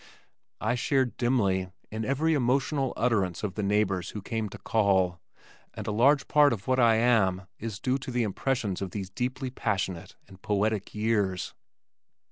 [0.59, 5.21] I shared dimly in every emotional utterance of the neighbors who came to call
[5.75, 9.11] and a large part of what I am is due to the impressions of these
[9.11, 11.53] deeply passionate and poetic years.